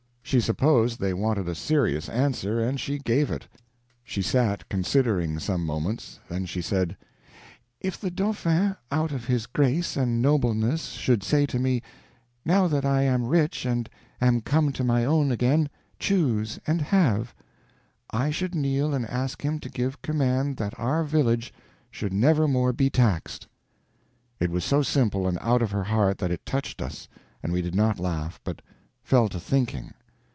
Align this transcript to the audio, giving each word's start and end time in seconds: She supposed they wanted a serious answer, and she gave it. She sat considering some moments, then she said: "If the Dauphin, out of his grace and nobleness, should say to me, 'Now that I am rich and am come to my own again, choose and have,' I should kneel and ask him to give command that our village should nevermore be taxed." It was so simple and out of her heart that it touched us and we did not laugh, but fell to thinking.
She 0.23 0.39
supposed 0.39 1.01
they 1.01 1.13
wanted 1.13 1.49
a 1.49 1.55
serious 1.55 2.07
answer, 2.07 2.57
and 2.63 2.79
she 2.79 2.99
gave 2.99 3.29
it. 3.29 3.49
She 4.01 4.21
sat 4.21 4.69
considering 4.69 5.39
some 5.39 5.65
moments, 5.65 6.21
then 6.29 6.45
she 6.45 6.61
said: 6.61 6.95
"If 7.81 7.99
the 7.99 8.09
Dauphin, 8.09 8.77
out 8.93 9.11
of 9.11 9.25
his 9.25 9.45
grace 9.45 9.97
and 9.97 10.21
nobleness, 10.21 10.85
should 10.91 11.21
say 11.21 11.45
to 11.47 11.59
me, 11.59 11.81
'Now 12.45 12.69
that 12.69 12.85
I 12.85 13.01
am 13.01 13.27
rich 13.27 13.65
and 13.65 13.89
am 14.21 14.39
come 14.39 14.71
to 14.71 14.85
my 14.85 15.03
own 15.03 15.33
again, 15.33 15.69
choose 15.99 16.59
and 16.65 16.81
have,' 16.81 17.35
I 18.09 18.31
should 18.31 18.55
kneel 18.55 18.93
and 18.93 19.05
ask 19.09 19.41
him 19.41 19.59
to 19.59 19.67
give 19.67 20.01
command 20.01 20.55
that 20.55 20.79
our 20.79 21.03
village 21.03 21.53
should 21.89 22.13
nevermore 22.13 22.71
be 22.71 22.89
taxed." 22.89 23.47
It 24.39 24.49
was 24.49 24.63
so 24.63 24.81
simple 24.81 25.27
and 25.27 25.37
out 25.41 25.61
of 25.61 25.71
her 25.71 25.83
heart 25.83 26.19
that 26.19 26.31
it 26.31 26.45
touched 26.45 26.81
us 26.81 27.09
and 27.43 27.51
we 27.51 27.61
did 27.61 27.75
not 27.75 27.99
laugh, 27.99 28.39
but 28.45 28.61
fell 29.03 29.27
to 29.27 29.37
thinking. 29.39 29.93